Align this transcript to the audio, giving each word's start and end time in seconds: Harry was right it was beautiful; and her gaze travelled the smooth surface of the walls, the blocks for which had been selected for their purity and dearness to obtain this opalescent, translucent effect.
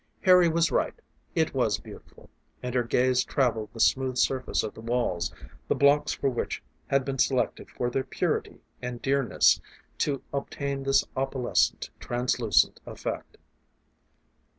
Harry 0.23 0.49
was 0.49 0.71
right 0.71 0.95
it 1.35 1.53
was 1.53 1.77
beautiful; 1.77 2.27
and 2.63 2.73
her 2.73 2.81
gaze 2.81 3.23
travelled 3.23 3.69
the 3.71 3.79
smooth 3.79 4.17
surface 4.17 4.63
of 4.63 4.73
the 4.73 4.81
walls, 4.81 5.31
the 5.67 5.75
blocks 5.75 6.11
for 6.11 6.27
which 6.27 6.63
had 6.87 7.05
been 7.05 7.19
selected 7.19 7.69
for 7.69 7.87
their 7.87 8.03
purity 8.03 8.61
and 8.81 9.03
dearness 9.03 9.61
to 9.99 10.23
obtain 10.33 10.81
this 10.81 11.05
opalescent, 11.15 11.91
translucent 11.99 12.79
effect. 12.87 13.37